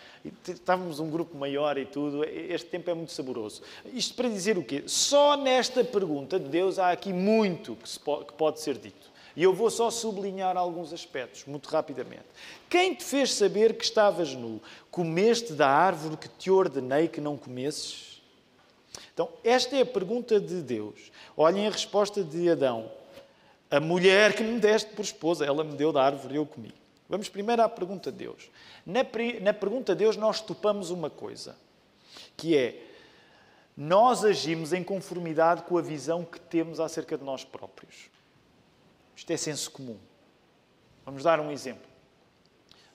[0.48, 3.62] Estávamos um grupo maior e tudo, este tempo é muito saboroso.
[3.94, 4.84] Isto para dizer o quê?
[4.88, 9.15] Só nesta pergunta de Deus há aqui muito que pode ser dito.
[9.36, 12.24] E eu vou só sublinhar alguns aspectos, muito rapidamente.
[12.70, 14.62] Quem te fez saber que estavas nu?
[14.90, 18.22] Comeste da árvore que te ordenei que não comesses?
[19.14, 21.12] Então, esta é a pergunta de Deus.
[21.36, 22.90] Olhem a resposta de Adão.
[23.70, 26.74] A mulher que me deste por esposa, ela me deu da árvore e eu comi.
[27.10, 28.50] Vamos primeiro à pergunta de Deus.
[28.86, 29.02] Na,
[29.42, 31.58] na pergunta de Deus, nós topamos uma coisa,
[32.38, 32.82] que é
[33.76, 38.10] nós agimos em conformidade com a visão que temos acerca de nós próprios.
[39.16, 39.98] Isto é senso comum.
[41.06, 41.96] Vamos dar um exemplo.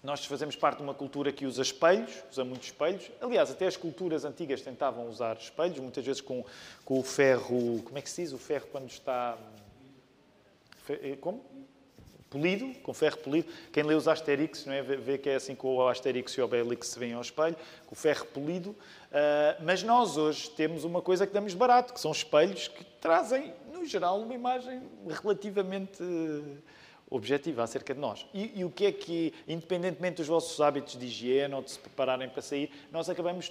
[0.02, 3.10] Nós fazemos parte de uma cultura que usa espelhos, usa muitos espelhos.
[3.20, 6.44] Aliás, até as culturas antigas tentavam usar espelhos, muitas vezes com,
[6.86, 7.82] com o ferro.
[7.82, 8.32] Como é que se diz?
[8.32, 9.36] O ferro quando está.
[10.88, 11.44] Eh, como?
[12.30, 13.52] Polido, com ferro polido.
[13.72, 14.82] Quem lê os Asterix não é?
[14.82, 17.56] vê que é assim com o Asterix e o Obelix se vêem ao espelho,
[17.86, 18.70] com o ferro polido.
[18.70, 23.52] Uh, mas nós hoje temos uma coisa que damos barato, que são espelhos que trazem
[23.80, 24.82] no geral, uma imagem
[25.22, 26.58] relativamente eh,
[27.08, 28.26] objetiva acerca de nós.
[28.32, 31.78] E, e, o que é que, independentemente dos vossos hábitos de higiene ou de se
[31.78, 33.50] prepararem para sair, nós acabamos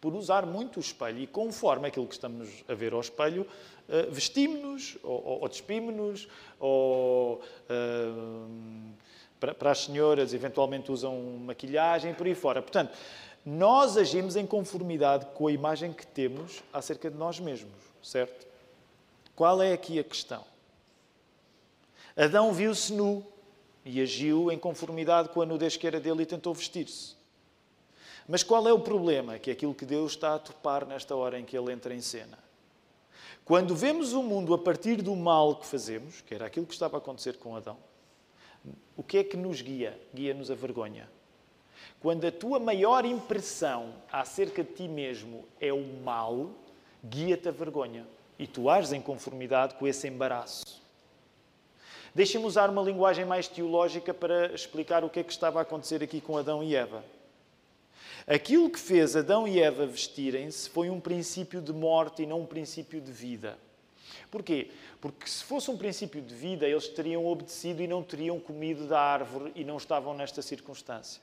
[0.00, 4.10] por usar muito o espelho e conforme aquilo que estamos a ver ao espelho, uh,
[4.10, 6.28] vestimos-nos ou, ou, ou despimos-nos
[6.60, 8.94] ou uh,
[9.40, 12.62] para, as senhoras eventualmente usam maquilhagem por aí fora.
[12.62, 12.96] Portanto,
[13.44, 18.45] nós agimos em conformidade com a imagem que temos acerca de nós mesmos, certo?
[19.36, 20.42] Qual é aqui a questão?
[22.16, 23.22] Adão viu-se nu
[23.84, 27.14] e agiu em conformidade com a nudez que era dele e tentou vestir-se.
[28.26, 29.38] Mas qual é o problema?
[29.38, 32.00] Que é aquilo que Deus está a topar nesta hora em que ele entra em
[32.00, 32.38] cena.
[33.44, 36.96] Quando vemos o mundo a partir do mal que fazemos, que era aquilo que estava
[36.96, 37.76] a acontecer com Adão,
[38.96, 40.00] o que é que nos guia?
[40.14, 41.08] Guia-nos a vergonha.
[42.00, 46.50] Quando a tua maior impressão acerca de ti mesmo é o mal,
[47.04, 48.15] guia-te a vergonha.
[48.38, 50.64] E tu ages em conformidade com esse embaraço.
[52.14, 56.02] Deixem-me usar uma linguagem mais teológica para explicar o que é que estava a acontecer
[56.02, 57.04] aqui com Adão e Eva.
[58.26, 62.46] Aquilo que fez Adão e Eva vestirem-se foi um princípio de morte e não um
[62.46, 63.58] princípio de vida.
[64.30, 64.70] Porquê?
[65.00, 69.00] Porque se fosse um princípio de vida, eles teriam obedecido e não teriam comido da
[69.00, 71.20] árvore e não estavam nesta circunstância.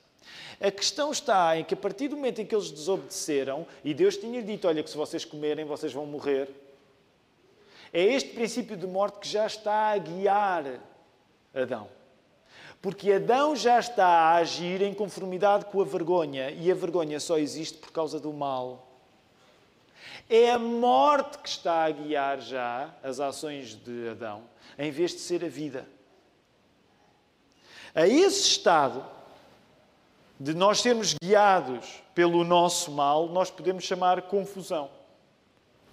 [0.60, 4.16] A questão está em que a partir do momento em que eles desobedeceram e Deus
[4.16, 6.48] tinha dito: Olha, que se vocês comerem, vocês vão morrer.
[7.94, 10.80] É este princípio de morte que já está a guiar
[11.54, 11.88] Adão.
[12.82, 17.38] Porque Adão já está a agir em conformidade com a vergonha e a vergonha só
[17.38, 18.84] existe por causa do mal.
[20.28, 24.42] É a morte que está a guiar já as ações de Adão,
[24.76, 25.86] em vez de ser a vida.
[27.94, 29.06] A esse estado
[30.40, 34.90] de nós sermos guiados pelo nosso mal, nós podemos chamar confusão.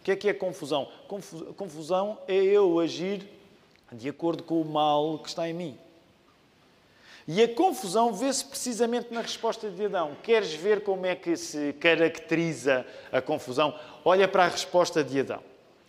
[0.01, 0.87] O que é que é confusão?
[1.55, 3.23] Confusão é eu agir
[3.91, 5.77] de acordo com o mal que está em mim.
[7.27, 10.17] E a confusão vê-se precisamente na resposta de Adão.
[10.23, 13.77] Queres ver como é que se caracteriza a confusão?
[14.03, 15.43] Olha para a resposta de Adão.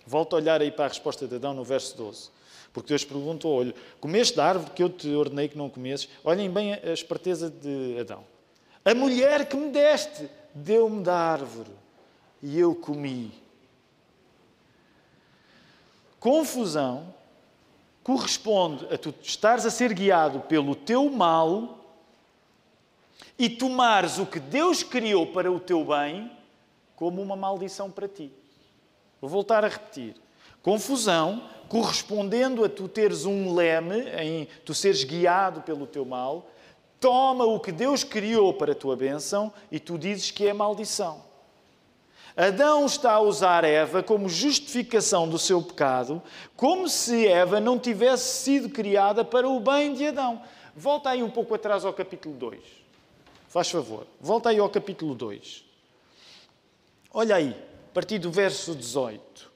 [0.06, 2.28] Volta a olhar aí para a resposta de Adão no verso 12.
[2.70, 6.06] Porque Deus perguntou: olha, comeste da árvore que eu te ordenei que não comesses?
[6.22, 8.24] Olhem bem a esperteza de Adão.
[8.84, 11.70] A mulher que me deste deu-me da árvore
[12.42, 13.32] e eu comi.
[16.22, 17.12] Confusão
[18.04, 21.80] corresponde a tu estares a ser guiado pelo teu mal
[23.36, 26.30] e tomares o que Deus criou para o teu bem
[26.94, 28.30] como uma maldição para ti.
[29.20, 30.14] Vou voltar a repetir.
[30.62, 36.48] Confusão correspondendo a tu teres um leme, em tu seres guiado pelo teu mal,
[37.00, 41.31] toma o que Deus criou para a tua bênção e tu dizes que é maldição.
[42.36, 46.22] Adão está a usar Eva como justificação do seu pecado,
[46.56, 50.42] como se Eva não tivesse sido criada para o bem de Adão.
[50.74, 52.60] Volta aí um pouco atrás ao capítulo 2.
[53.48, 55.64] Faz favor, volta aí ao capítulo 2.
[57.12, 57.50] Olha aí,
[57.90, 59.52] a partir do verso 18.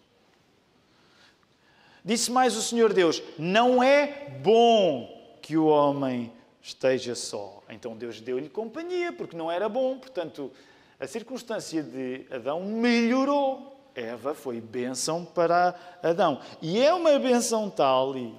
[2.04, 7.62] Disse mais o Senhor Deus: Não é bom que o homem esteja só.
[7.70, 10.52] Então Deus deu-lhe companhia, porque não era bom, portanto
[10.98, 13.90] a circunstância de Adão melhorou.
[13.94, 16.40] Eva foi bênção para Adão.
[16.60, 18.34] E é uma bênção tal, e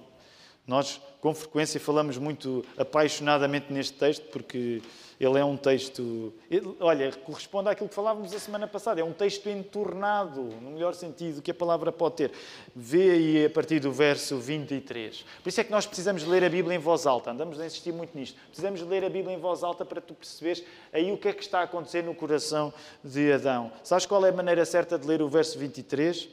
[0.68, 4.82] nós com frequência falamos muito apaixonadamente neste texto, porque
[5.20, 6.34] ele é um texto.
[6.80, 9.02] Olha, corresponde àquilo que falávamos a semana passada.
[9.02, 12.32] É um texto entornado, no melhor sentido que a palavra pode ter.
[12.74, 15.26] Vê aí a partir do verso 23.
[15.44, 17.32] Por isso é que nós precisamos ler a Bíblia em voz alta.
[17.32, 18.40] Andamos a insistir muito nisto.
[18.48, 20.64] Precisamos ler a Bíblia em voz alta para tu perceberes
[20.94, 23.70] aí o que é que está a acontecer no coração de Adão.
[23.84, 26.30] Sabes qual é a maneira certa de ler o verso 23?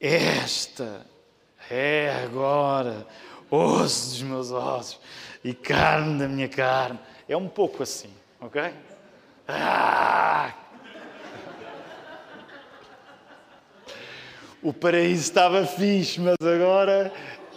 [0.00, 1.06] Esta
[1.70, 3.06] é agora
[3.50, 5.00] osso dos meus ossos
[5.44, 6.98] e carne da minha carne.
[7.28, 8.72] É um pouco assim, ok?
[9.48, 10.54] Ah!
[14.62, 17.12] O paraíso estava fixe, mas agora,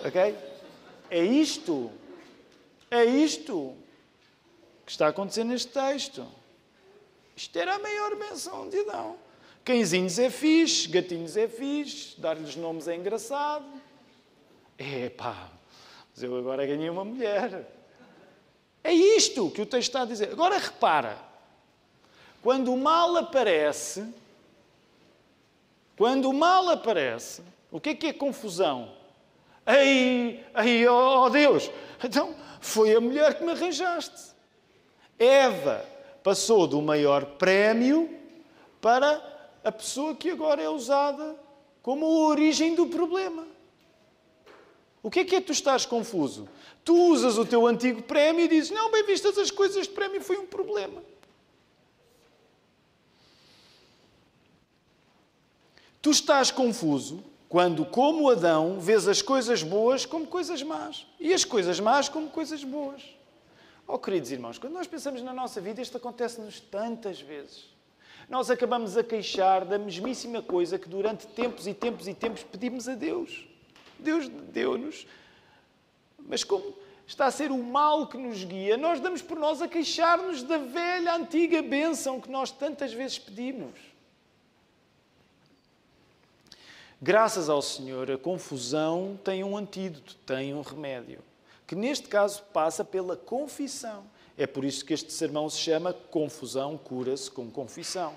[0.05, 0.35] ok?
[1.09, 1.91] É isto,
[2.91, 3.75] é isto
[4.85, 6.27] que está acontecendo neste texto.
[7.35, 9.17] Isto era a maior menção de Adão.
[9.63, 13.78] Cãezinhos é fixe, gatinhos é fixe, dar-lhes nomes é engraçado.
[14.79, 15.49] É pá,
[16.09, 17.69] mas eu agora ganhei uma mulher.
[18.81, 20.31] É isto que o texto está a dizer.
[20.31, 21.17] Agora repara,
[22.41, 24.07] quando o mal aparece,
[25.97, 28.93] quando o mal aparece, o que é que é confusão?
[29.67, 31.69] Ei, ei, oh Deus,
[32.01, 34.31] então foi a mulher que me arranjaste.
[35.19, 35.85] Eva
[36.23, 38.17] passou do maior prémio
[38.79, 39.21] para
[39.61, 41.35] a pessoa que agora é usada
[41.83, 43.58] como a origem do problema.
[45.01, 46.47] O que é que é que tu estás confuso?
[46.83, 50.21] Tu usas o teu antigo prémio e dizes: Não, bem vistas as coisas, este prémio
[50.21, 51.01] foi um problema.
[56.01, 61.43] Tu estás confuso quando, como Adão, vês as coisas boas como coisas más e as
[61.43, 63.03] coisas más como coisas boas.
[63.87, 67.65] Oh, queridos irmãos, quando nós pensamos na nossa vida, isto acontece-nos tantas vezes.
[68.29, 72.87] Nós acabamos a queixar da mesmíssima coisa que durante tempos e tempos e tempos pedimos
[72.87, 73.48] a Deus.
[74.01, 75.05] Deus deu-nos,
[76.19, 76.75] mas como
[77.07, 80.57] está a ser o mal que nos guia, nós damos por nós a queixar-nos da
[80.57, 83.89] velha, antiga bênção que nós tantas vezes pedimos.
[87.01, 91.19] Graças ao Senhor, a confusão tem um antídoto, tem um remédio,
[91.65, 94.03] que neste caso passa pela confissão.
[94.37, 98.13] É por isso que este sermão se chama Confusão cura-se com confissão.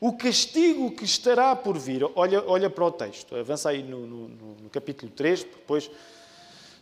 [0.00, 4.28] O castigo que estará por vir, olha, olha para o texto, avança aí no, no,
[4.28, 5.90] no capítulo 3, depois,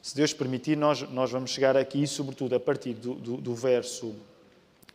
[0.00, 4.14] se Deus permitir, nós, nós vamos chegar aqui, sobretudo a partir do, do, do verso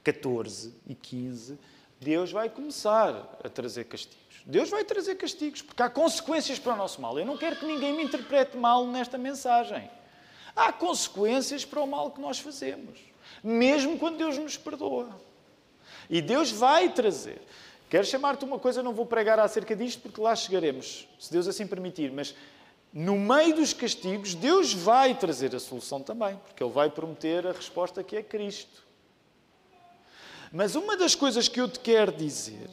[0.05, 1.59] 14 e 15,
[1.99, 4.23] Deus vai começar a trazer castigos.
[4.45, 7.19] Deus vai trazer castigos, porque há consequências para o nosso mal.
[7.19, 9.89] Eu não quero que ninguém me interprete mal nesta mensagem.
[10.55, 12.99] Há consequências para o mal que nós fazemos,
[13.43, 15.09] mesmo quando Deus nos perdoa.
[16.09, 17.41] E Deus vai trazer.
[17.93, 21.67] Quero chamar-te uma coisa, não vou pregar acerca disto, porque lá chegaremos, se Deus assim
[21.67, 22.33] permitir, mas
[22.91, 27.51] no meio dos castigos, Deus vai trazer a solução também, porque Ele vai prometer a
[27.51, 28.81] resposta que é Cristo.
[30.51, 32.67] Mas uma das coisas que eu te quero dizer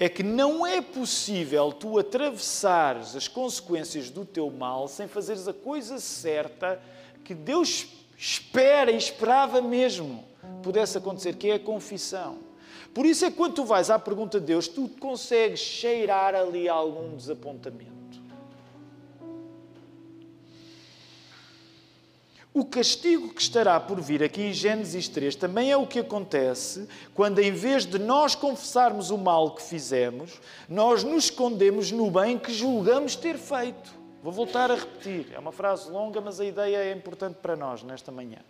[0.00, 5.52] é que não é possível tu atravessares as consequências do teu mal sem fazeres a
[5.52, 6.80] coisa certa
[7.22, 7.86] que Deus
[8.16, 10.24] espera e esperava mesmo
[10.62, 12.47] pudesse acontecer, que é a confissão.
[12.98, 16.68] Por isso é que quando tu vais à pergunta de Deus, tu consegues cheirar ali
[16.68, 18.20] algum desapontamento.
[22.52, 26.88] O castigo que estará por vir aqui em Gênesis 3 também é o que acontece
[27.14, 32.36] quando, em vez de nós confessarmos o mal que fizemos, nós nos escondemos no bem
[32.36, 33.92] que julgamos ter feito.
[34.24, 37.84] Vou voltar a repetir, é uma frase longa, mas a ideia é importante para nós
[37.84, 38.40] nesta manhã.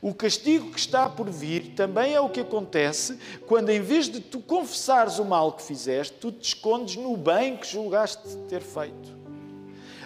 [0.00, 4.20] O castigo que está por vir também é o que acontece quando, em vez de
[4.20, 9.18] tu confessares o mal que fizeste, tu te escondes no bem que julgaste ter feito.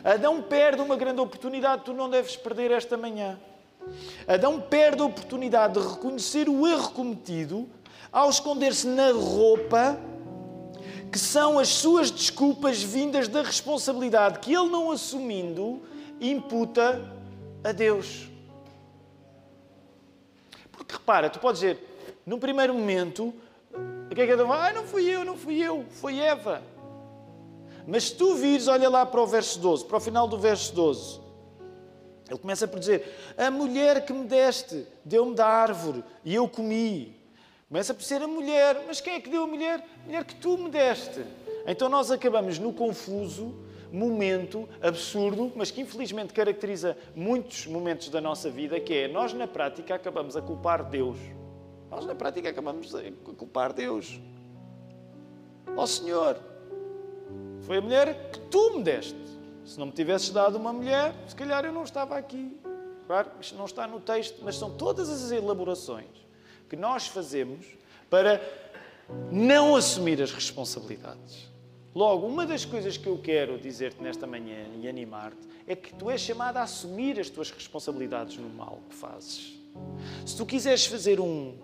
[0.04, 3.38] Adão perde uma grande oportunidade, tu não deves perder esta manhã.
[4.26, 7.68] Adão perde a oportunidade de reconhecer o erro cometido
[8.10, 9.98] ao esconder-se na roupa,
[11.10, 15.82] que são as suas desculpas vindas da responsabilidade que ele, não assumindo,
[16.20, 17.00] imputa
[17.62, 18.31] a Deus.
[20.82, 21.78] Porque repara, tu podes dizer,
[22.26, 23.32] num primeiro momento,
[24.10, 24.52] o que é que Adão?
[24.52, 26.62] Ah, não fui eu, não fui eu, foi Eva.
[27.86, 30.74] Mas se tu vires, olha lá para o verso 12, para o final do verso
[30.74, 31.20] 12.
[32.28, 37.16] Ele começa por dizer: A mulher que me deste deu-me da árvore e eu comi.
[37.68, 39.84] Começa por ser a mulher, mas quem é que deu a mulher?
[40.02, 41.24] A mulher que tu me deste.
[41.66, 43.54] Então nós acabamos no confuso
[43.92, 49.46] momento absurdo, mas que infelizmente caracteriza muitos momentos da nossa vida, que é nós na
[49.46, 51.18] prática acabamos a culpar Deus.
[51.90, 53.02] Nós na prática acabamos a
[53.36, 54.18] culpar Deus.
[55.76, 56.38] Ó oh, Senhor,
[57.60, 59.20] foi a mulher que tu me deste.
[59.64, 62.58] Se não me tivesses dado uma mulher, se calhar eu não estava aqui.
[63.06, 66.06] Claro, isto não está no texto, mas são todas as elaborações
[66.68, 67.66] que nós fazemos
[68.08, 68.40] para
[69.30, 71.51] não assumir as responsabilidades.
[71.94, 76.10] Logo, uma das coisas que eu quero dizer-te nesta manhã e animar-te é que tu
[76.10, 79.58] és chamado a assumir as tuas responsabilidades no mal que fazes.
[80.24, 81.54] Se tu quiseres fazer um,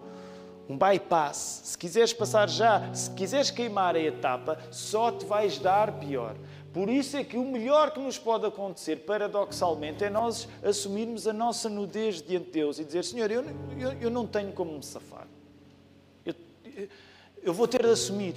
[0.69, 1.63] um bypass.
[1.65, 6.37] Se quiseres passar já, se quiseres queimar a etapa, só te vais dar pior.
[6.73, 11.33] Por isso é que o melhor que nos pode acontecer, paradoxalmente, é nós assumirmos a
[11.33, 13.43] nossa nudez diante de Deus e dizer: Senhor, eu,
[13.79, 15.27] eu, eu não tenho como me safar.
[16.27, 16.35] Eu,
[17.43, 18.35] eu vou ter de assumir.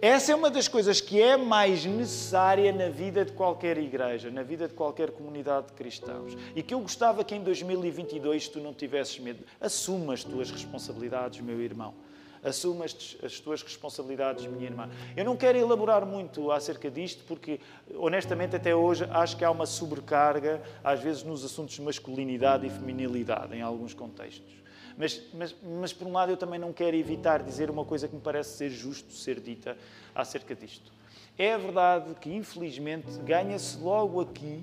[0.00, 4.42] Essa é uma das coisas que é mais necessária na vida de qualquer igreja, na
[4.42, 6.36] vida de qualquer comunidade de cristãos.
[6.54, 9.44] E que eu gostava que em 2022 tu não tivesses medo.
[9.60, 11.94] Assuma as tuas responsabilidades, meu irmão.
[12.42, 14.90] Assuma as tuas responsabilidades, minha irmã.
[15.16, 17.58] Eu não quero elaborar muito acerca disto, porque,
[17.94, 22.70] honestamente, até hoje acho que há uma sobrecarga, às vezes, nos assuntos de masculinidade e
[22.70, 24.63] feminilidade, em alguns contextos.
[24.96, 28.14] Mas, mas, mas, por um lado, eu também não quero evitar dizer uma coisa que
[28.14, 29.76] me parece ser justo ser dita
[30.14, 30.92] acerca disto.
[31.36, 34.62] É verdade que, infelizmente, ganha-se logo aqui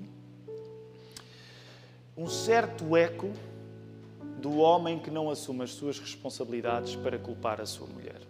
[2.16, 3.30] um certo eco
[4.38, 8.20] do homem que não assume as suas responsabilidades para culpar a sua mulher.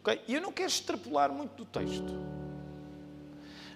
[0.00, 0.20] Okay?
[0.28, 2.12] Eu não quero extrapolar muito do texto,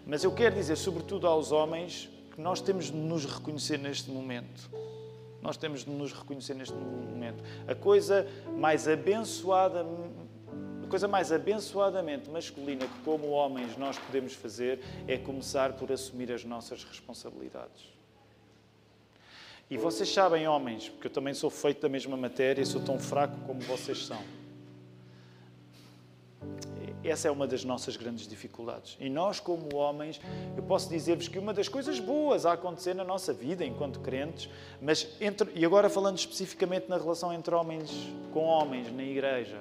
[0.06, 4.70] mas eu quero dizer, sobretudo aos homens, que nós temos de nos reconhecer neste momento
[5.44, 7.44] nós temos de nos reconhecer neste momento.
[7.68, 8.26] A coisa
[8.56, 9.86] mais abençoada,
[10.88, 16.44] coisa mais abençoadamente masculina que, como homens, nós podemos fazer é começar por assumir as
[16.44, 17.92] nossas responsabilidades.
[19.68, 22.98] E vocês sabem, homens, porque eu também sou feito da mesma matéria e sou tão
[22.98, 24.22] fraco como vocês são.
[27.04, 28.96] Essa é uma das nossas grandes dificuldades.
[28.98, 30.20] E nós, como homens,
[30.56, 34.48] eu posso dizer-vos que uma das coisas boas a acontecer na nossa vida enquanto crentes,
[34.80, 37.90] mas entre, e agora falando especificamente na relação entre homens
[38.32, 39.60] com homens na igreja,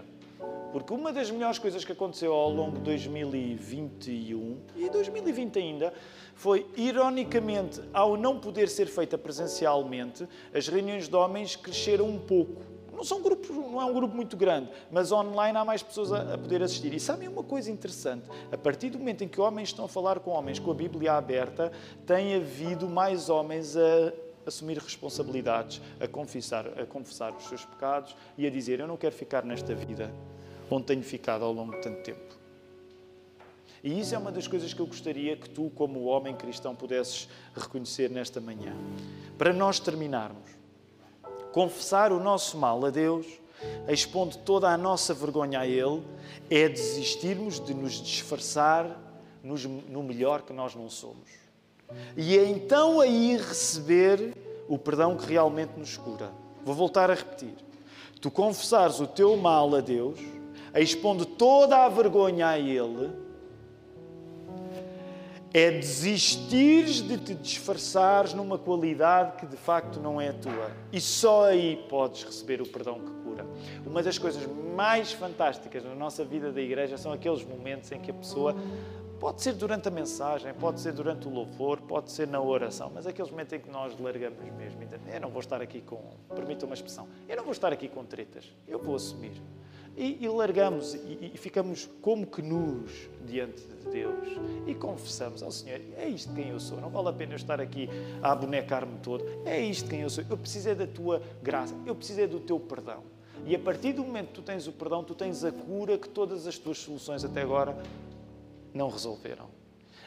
[0.72, 5.94] porque uma das melhores coisas que aconteceu ao longo de 2021 e 2020 ainda
[6.34, 12.73] foi, ironicamente, ao não poder ser feita presencialmente, as reuniões de homens cresceram um pouco.
[12.94, 16.36] Não, são grupos, não é um grupo muito grande, mas online há mais pessoas a,
[16.36, 16.94] a, poder assistir.
[16.94, 18.24] E sabem uma coisa interessante?
[18.52, 21.14] A partir do momento em que homens estão a falar com homens com a Bíblia
[21.14, 21.72] aberta,
[22.06, 24.14] tem havido mais homens a
[24.46, 29.16] assumir responsabilidades, a confessar, a confessar os seus pecados e a dizer: Eu não quero
[29.16, 30.14] ficar nesta vida
[30.70, 32.44] onde tenho ficado ao longo de tanto tempo.
[33.84, 37.28] E isso é uma das coisas que eu gostaria que tu, como homem cristão, pudesses
[37.54, 38.74] reconhecer nesta manhã.
[39.38, 40.50] Para nós terminarmos,
[41.54, 43.28] confessar o nosso mal a Deus,
[43.88, 46.04] expondo toda a nossa vergonha a Ele,
[46.50, 49.00] é desistirmos de nos disfarçar
[49.44, 51.30] no melhor que nós não somos.
[52.18, 54.36] E é então aí receber
[54.68, 56.32] o perdão que realmente nos cura.
[56.66, 57.54] Vou voltar a repetir.
[58.20, 60.20] Tu confessares o teu mal a Deus,
[60.74, 63.12] expondo toda a vergonha a Ele,
[65.54, 70.72] é desistires de te disfarçares numa qualidade que de facto não é tua.
[70.92, 73.46] E só aí podes receber o perdão que cura.
[73.86, 74.44] Uma das coisas
[74.76, 78.56] mais fantásticas na nossa vida da igreja são aqueles momentos em que a pessoa
[79.20, 83.06] pode ser durante a mensagem, pode ser durante o louvor, pode ser na oração, mas
[83.06, 84.82] aqueles momentos em que nós largamos mesmo.
[85.14, 86.02] Eu não vou estar aqui com,
[86.36, 89.40] permita uma expressão, eu não vou estar aqui com tretas, eu vou assumir.
[89.96, 94.28] E, e largamos e, e, ficamos como que nus diante de Deus
[94.66, 96.82] e confessamos ao Senhor: é isto quem eu sou.
[96.82, 97.88] Não vale a pena eu estar aqui
[98.22, 99.24] a abonecar-me todo.
[99.46, 100.24] É isto quem eu sou.
[100.28, 103.04] Eu preciso é da tua graça, eu preciso é do teu perdão.
[103.46, 106.10] E a partir do momento que tu tens o perdão, tu tens a cura que
[106.10, 107.78] todas as tuas soluções até agora
[108.74, 109.48] não resolveram.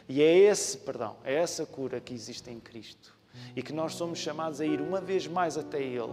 [0.09, 3.15] E é esse perdão, é essa cura que existe em Cristo.
[3.55, 6.13] E que nós somos chamados a ir uma vez mais até Ele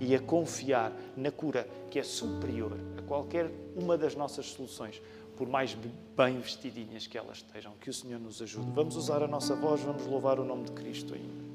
[0.00, 5.00] e a confiar na cura que é superior a qualquer uma das nossas soluções,
[5.36, 5.76] por mais
[6.16, 7.72] bem vestidinhas que elas estejam.
[7.80, 8.70] Que o Senhor nos ajude.
[8.74, 11.45] Vamos usar a nossa voz, vamos louvar o nome de Cristo ainda.